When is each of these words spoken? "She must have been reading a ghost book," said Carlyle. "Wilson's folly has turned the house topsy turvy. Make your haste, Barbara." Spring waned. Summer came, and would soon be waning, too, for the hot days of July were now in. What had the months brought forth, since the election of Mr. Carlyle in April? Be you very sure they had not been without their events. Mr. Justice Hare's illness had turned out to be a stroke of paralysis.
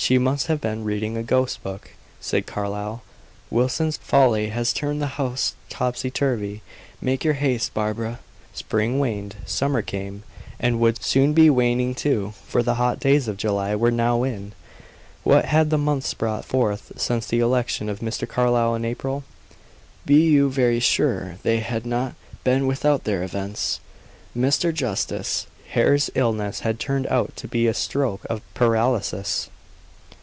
"She 0.00 0.16
must 0.16 0.46
have 0.46 0.60
been 0.60 0.84
reading 0.84 1.16
a 1.16 1.24
ghost 1.24 1.60
book," 1.64 1.90
said 2.20 2.46
Carlyle. 2.46 3.02
"Wilson's 3.50 3.96
folly 3.96 4.50
has 4.50 4.72
turned 4.72 5.02
the 5.02 5.08
house 5.18 5.54
topsy 5.68 6.08
turvy. 6.08 6.62
Make 7.00 7.24
your 7.24 7.34
haste, 7.34 7.74
Barbara." 7.74 8.20
Spring 8.54 9.00
waned. 9.00 9.34
Summer 9.44 9.82
came, 9.82 10.22
and 10.60 10.78
would 10.78 11.02
soon 11.02 11.32
be 11.32 11.50
waning, 11.50 11.96
too, 11.96 12.32
for 12.46 12.62
the 12.62 12.76
hot 12.76 13.00
days 13.00 13.26
of 13.26 13.36
July 13.36 13.74
were 13.74 13.90
now 13.90 14.22
in. 14.22 14.52
What 15.24 15.46
had 15.46 15.68
the 15.68 15.76
months 15.76 16.14
brought 16.14 16.44
forth, 16.44 16.92
since 16.96 17.26
the 17.26 17.40
election 17.40 17.88
of 17.88 17.98
Mr. 17.98 18.26
Carlyle 18.26 18.76
in 18.76 18.84
April? 18.84 19.24
Be 20.06 20.24
you 20.30 20.48
very 20.48 20.78
sure 20.80 21.38
they 21.42 21.58
had 21.58 21.84
not 21.84 22.14
been 22.44 22.68
without 22.68 23.02
their 23.02 23.24
events. 23.24 23.80
Mr. 24.34 24.72
Justice 24.72 25.48
Hare's 25.70 26.08
illness 26.14 26.60
had 26.60 26.78
turned 26.78 27.08
out 27.08 27.34
to 27.34 27.48
be 27.48 27.66
a 27.66 27.74
stroke 27.74 28.24
of 28.30 28.42
paralysis. 28.54 29.50